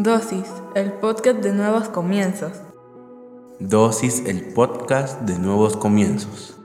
[0.00, 0.46] Dosis,
[0.76, 2.52] el podcast de nuevos comienzos.
[3.58, 6.56] Dosis, el podcast de nuevos comienzos.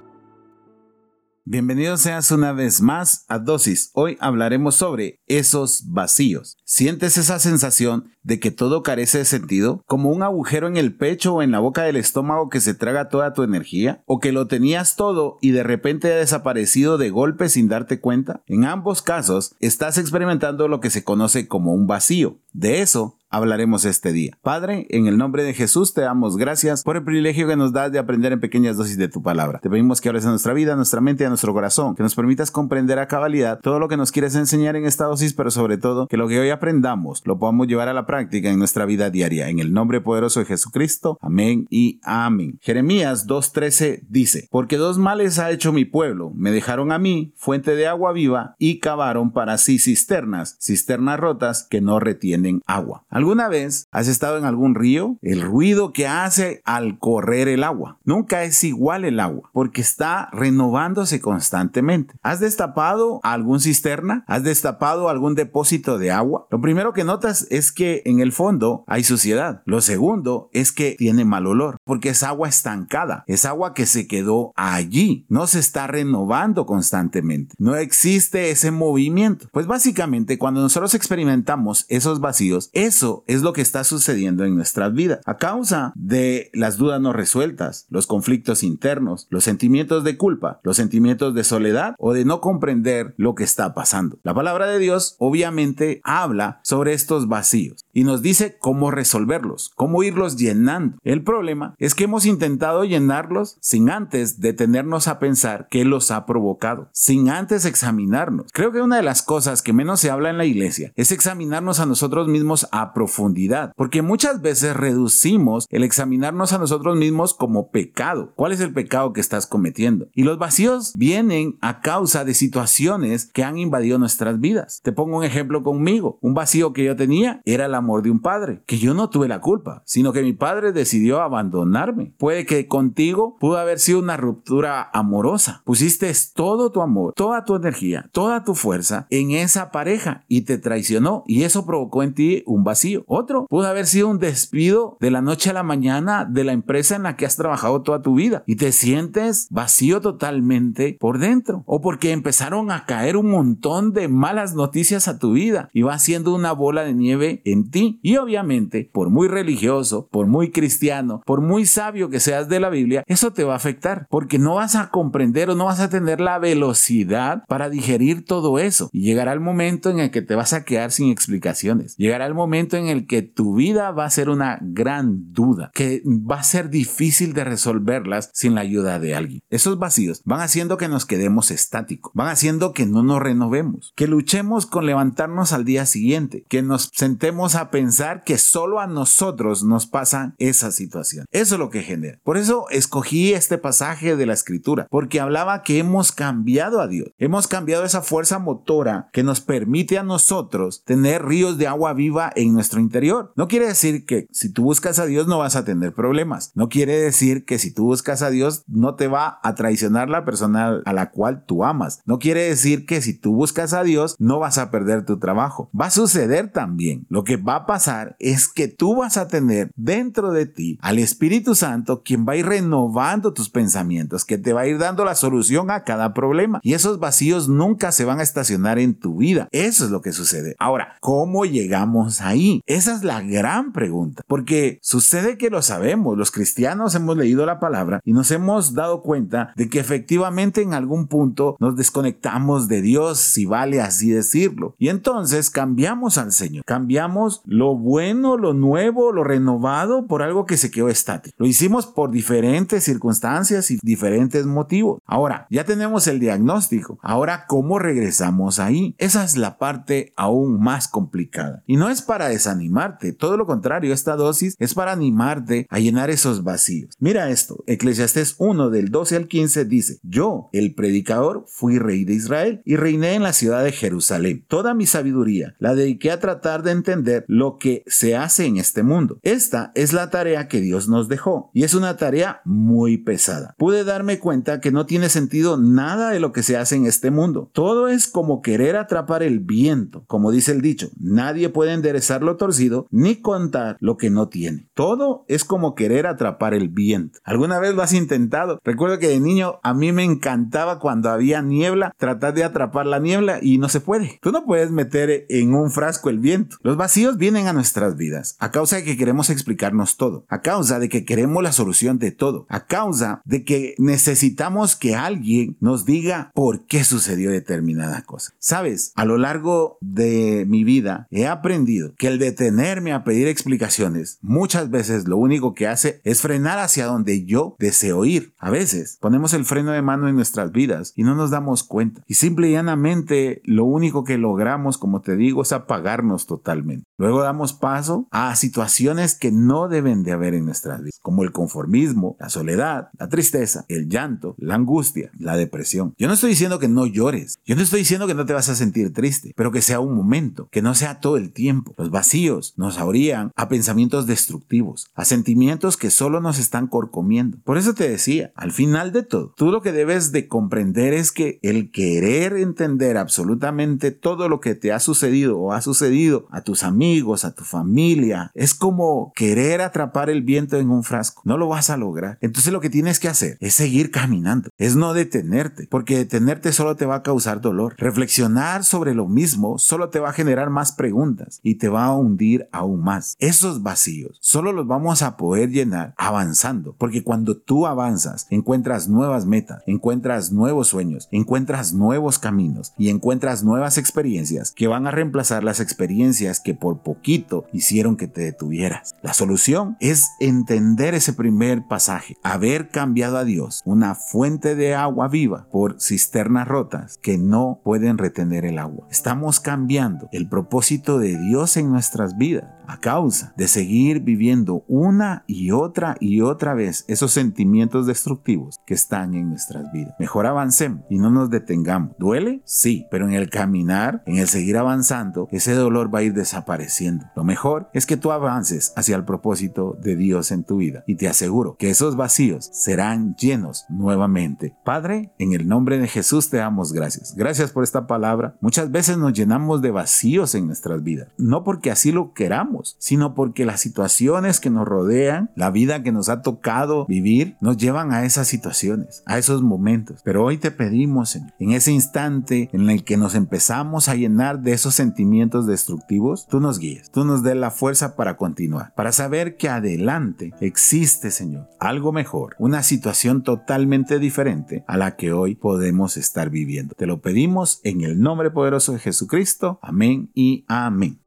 [1.43, 3.89] Bienvenidos seas una vez más a Dosis.
[3.95, 6.57] Hoy hablaremos sobre esos vacíos.
[6.63, 9.81] ¿Sientes esa sensación de que todo carece de sentido?
[9.87, 13.09] ¿Como un agujero en el pecho o en la boca del estómago que se traga
[13.09, 14.03] toda tu energía?
[14.05, 18.43] ¿O que lo tenías todo y de repente ha desaparecido de golpe sin darte cuenta?
[18.45, 22.37] En ambos casos, estás experimentando lo que se conoce como un vacío.
[22.53, 24.37] De eso hablaremos este día.
[24.43, 27.91] Padre, en el nombre de Jesús te damos gracias por el privilegio que nos das
[27.91, 29.59] de aprender en pequeñas dosis de tu palabra.
[29.59, 32.03] Te pedimos que hables a nuestra vida, a nuestra mente y a nuestro corazón, que
[32.03, 35.49] nos permitas comprender a cabalidad todo lo que nos quieres enseñar en esta dosis, pero
[35.49, 38.85] sobre todo que lo que hoy aprendamos lo podamos llevar a la práctica en nuestra
[38.85, 39.49] vida diaria.
[39.49, 41.17] En el nombre poderoso de Jesucristo.
[41.19, 42.59] Amén y amén.
[42.61, 47.75] Jeremías 2.13 dice, porque dos males ha hecho mi pueblo, me dejaron a mí fuente
[47.75, 53.05] de agua viva y cavaron para sí cisternas, cisternas rotas que no retienen agua.
[53.09, 55.17] ¿Alguna vez has estado en algún río?
[55.21, 57.99] El ruido que hace al correr el agua.
[58.03, 62.15] Nunca es igual el agua, porque está renovándose constantemente.
[62.21, 64.23] ¿Has destapado algún cisterna?
[64.27, 66.47] ¿Has destapado algún depósito de agua?
[66.51, 69.61] Lo primero que notas es que en el fondo hay suciedad.
[69.65, 73.23] Lo segundo es que tiene mal olor, porque es agua estancada.
[73.27, 75.25] Es agua que se quedó allí.
[75.29, 77.55] No se está renovando constantemente.
[77.57, 79.47] No existe ese movimiento.
[79.51, 82.32] Pues básicamente cuando nosotros experimentamos esos vacíos,
[82.73, 85.19] eso es lo que está sucediendo en nuestras vidas.
[85.25, 90.77] A causa de las dudas no resueltas, los conflictos internos, los sentimientos de culpa, los
[90.77, 94.19] sentimientos de soledad o de no comprender lo que está pasando.
[94.23, 100.03] La palabra de Dios obviamente habla sobre estos vacíos y nos dice cómo resolverlos, cómo
[100.03, 100.97] irlos llenando.
[101.03, 106.25] El problema es que hemos intentado llenarlos sin antes detenernos a pensar qué los ha
[106.25, 108.51] provocado, sin antes examinarnos.
[108.51, 111.79] Creo que una de las cosas que menos se habla en la iglesia es examinarnos
[111.79, 117.69] a nosotros mismos a profundidad, porque muchas veces reducimos el examinarnos a nosotros mismos como
[117.69, 118.33] pecado.
[118.35, 120.07] ¿Cuál es el pecado que estás cometiendo?
[120.13, 124.81] Y los vacíos vienen a causa de situaciones que han invadido nuestras vidas.
[124.83, 126.17] Te pongo un ejemplo conmigo.
[126.21, 129.27] Un vacío que yo tenía era el amor de un padre, que yo no tuve
[129.27, 132.13] la culpa, sino que mi padre decidió abandonarme.
[132.17, 135.61] Puede que contigo pudo haber sido una ruptura amorosa.
[135.65, 140.57] Pusiste todo tu amor, toda tu energía, toda tu fuerza en esa pareja y te
[140.57, 145.11] traicionó y eso provocó en ti un vacío otro pudo haber sido un despido de
[145.11, 148.15] la noche a la mañana de la empresa en la que has trabajado toda tu
[148.15, 151.63] vida y te sientes vacío totalmente por dentro.
[151.65, 155.99] O porque empezaron a caer un montón de malas noticias a tu vida y va
[155.99, 157.63] siendo una bola de nieve en.
[157.73, 162.69] Y obviamente, por muy religioso, por muy cristiano, por muy sabio que seas de la
[162.69, 165.89] Biblia, eso te va a afectar porque no vas a comprender o no vas a
[165.89, 168.89] tener la velocidad para digerir todo eso.
[168.91, 171.95] Y llegará el momento en el que te vas a quedar sin explicaciones.
[171.97, 176.03] Llegará el momento en el que tu vida va a ser una gran duda, que
[176.05, 179.41] va a ser difícil de resolverlas sin la ayuda de alguien.
[179.49, 184.07] Esos vacíos van haciendo que nos quedemos estáticos, van haciendo que no nos renovemos, que
[184.07, 189.63] luchemos con levantarnos al día siguiente, que nos sentemos a pensar que solo a nosotros
[189.63, 191.25] nos pasa esa situación.
[191.31, 192.19] Eso es lo que genera.
[192.23, 197.09] Por eso escogí este pasaje de la escritura, porque hablaba que hemos cambiado a Dios,
[197.17, 202.31] hemos cambiado esa fuerza motora que nos permite a nosotros tener ríos de agua viva
[202.35, 203.33] en nuestro interior.
[203.35, 206.51] No quiere decir que si tú buscas a Dios no vas a tener problemas.
[206.55, 210.25] No quiere decir que si tú buscas a Dios no te va a traicionar la
[210.25, 212.01] persona a la cual tú amas.
[212.05, 215.69] No quiere decir que si tú buscas a Dios no vas a perder tu trabajo.
[215.79, 217.05] Va a suceder también.
[217.09, 220.99] Lo que va a pasar es que tú vas a tener dentro de ti al
[220.99, 225.05] Espíritu Santo quien va a ir renovando tus pensamientos, que te va a ir dando
[225.05, 226.59] la solución a cada problema.
[226.63, 229.47] Y esos vacíos nunca se van a estacionar en tu vida.
[229.51, 230.55] Eso es lo que sucede.
[230.59, 232.61] Ahora, ¿cómo llegamos ahí?
[232.65, 237.59] Esa es la gran pregunta, porque sucede que lo sabemos, los cristianos hemos leído la
[237.59, 242.81] palabra y nos hemos dado cuenta de que efectivamente en algún punto nos desconectamos de
[242.81, 244.75] Dios, si vale así decirlo.
[244.77, 250.57] Y entonces cambiamos al Señor, cambiamos lo bueno, lo nuevo, lo renovado por algo que
[250.57, 251.35] se quedó estático.
[251.37, 255.01] Lo hicimos por diferentes circunstancias y diferentes motivos.
[255.05, 256.99] Ahora, ya tenemos el diagnóstico.
[257.01, 258.95] Ahora, ¿cómo regresamos ahí?
[258.97, 261.63] Esa es la parte aún más complicada.
[261.67, 263.13] Y no es para desanimarte.
[263.13, 266.95] Todo lo contrario, esta dosis es para animarte a llenar esos vacíos.
[266.99, 272.13] Mira esto, Eclesiastés 1 del 12 al 15 dice, yo, el predicador, fui rey de
[272.13, 274.45] Israel y reiné en la ciudad de Jerusalén.
[274.47, 278.83] Toda mi sabiduría la dediqué a tratar de entender lo que se hace en este
[278.83, 279.17] mundo.
[279.23, 283.55] Esta es la tarea que Dios nos dejó y es una tarea muy pesada.
[283.57, 287.09] Pude darme cuenta que no tiene sentido nada de lo que se hace en este
[287.09, 287.49] mundo.
[287.51, 292.37] Todo es como querer atrapar el viento, como dice el dicho, nadie puede enderezar lo
[292.37, 294.69] torcido ni contar lo que no tiene.
[294.75, 297.17] Todo es como querer atrapar el viento.
[297.23, 298.59] ¿Alguna vez lo has intentado?
[298.63, 302.99] Recuerdo que de niño a mí me encantaba cuando había niebla tratar de atrapar la
[302.99, 304.19] niebla y no se puede.
[304.21, 306.57] Tú no puedes meter en un frasco el viento.
[306.61, 310.79] Los vacíos vienen a nuestras vidas a causa de que queremos explicarnos todo, a causa
[310.79, 315.85] de que queremos la solución de todo, a causa de que necesitamos que alguien nos
[315.85, 318.33] diga por qué sucedió determinada cosa.
[318.39, 324.19] Sabes, a lo largo de mi vida he aprendido que el detenerme a pedir explicaciones
[324.21, 328.33] muchas veces lo único que hace es frenar hacia donde yo deseo ir.
[328.39, 332.01] A veces ponemos el freno de mano en nuestras vidas y no nos damos cuenta.
[332.07, 336.85] Y simple y llanamente lo único que logramos, como te digo, es apagarnos totalmente.
[337.03, 341.33] Luego damos paso a situaciones que no deben de haber en nuestras vidas, como el
[341.33, 345.93] conformismo, la soledad, la tristeza, el llanto, la angustia, la depresión.
[345.97, 348.47] Yo no estoy diciendo que no llores, yo no estoy diciendo que no te vas
[348.47, 351.75] a sentir triste, pero que sea un momento, que no sea todo el tiempo.
[351.77, 357.37] Los vacíos nos abrían a pensamientos destructivos, a sentimientos que solo nos están corcomiendo.
[357.43, 361.11] Por eso te decía, al final de todo, tú lo que debes de comprender es
[361.11, 366.43] que el querer entender absolutamente todo lo que te ha sucedido o ha sucedido a
[366.43, 366.92] tus amigos,
[367.23, 371.21] a tu familia, es como querer atrapar el viento en un frasco.
[371.25, 372.17] No lo vas a lograr.
[372.21, 376.75] Entonces lo que tienes que hacer es seguir caminando, es no detenerte, porque detenerte solo
[376.75, 377.75] te va a causar dolor.
[377.77, 381.95] Reflexionar sobre lo mismo solo te va a generar más preguntas y te va a
[381.95, 383.15] hundir aún más.
[383.19, 389.25] Esos vacíos solo los vamos a poder llenar avanzando, porque cuando tú avanzas, encuentras nuevas
[389.25, 395.43] metas, encuentras nuevos sueños, encuentras nuevos caminos y encuentras nuevas experiencias que van a reemplazar
[395.43, 398.95] las experiencias que por poquito hicieron que te detuvieras.
[399.01, 405.07] La solución es entender ese primer pasaje, haber cambiado a Dios, una fuente de agua
[405.07, 408.87] viva, por cisternas rotas que no pueden retener el agua.
[408.89, 415.23] Estamos cambiando el propósito de Dios en nuestras vidas a causa de seguir viviendo una
[415.27, 419.95] y otra y otra vez esos sentimientos destructivos que están en nuestras vidas.
[419.99, 421.95] Mejor avancemos y no nos detengamos.
[421.97, 422.41] ¿Duele?
[422.45, 427.05] Sí, pero en el caminar, en el seguir avanzando, ese dolor va a ir desapareciendo.
[427.15, 430.95] Lo mejor es que tú avances hacia el propósito de Dios en tu vida y
[430.95, 434.55] te aseguro que esos vacíos serán llenos nuevamente.
[434.63, 437.15] Padre, en el nombre de Jesús te damos gracias.
[437.15, 438.35] Gracias por esta palabra.
[438.41, 443.15] Muchas veces nos llenamos de vacíos en nuestras vidas, no porque así lo queramos, sino
[443.15, 447.91] porque las situaciones que nos rodean, la vida que nos ha tocado vivir, nos llevan
[447.91, 450.01] a esas situaciones, a esos momentos.
[450.03, 454.53] Pero hoy te pedimos, en ese instante en el que nos empezamos a llenar de
[454.53, 459.37] esos sentimientos destructivos, tú nos guíes, tú nos des la fuerza para continuar, para saber
[459.37, 465.97] que adelante existe, Señor, algo mejor, una situación totalmente diferente a la que hoy podemos
[465.97, 466.75] estar viviendo.
[466.75, 469.59] Te lo pedimos en el nombre poderoso de Jesucristo.
[469.61, 470.99] Amén y amén.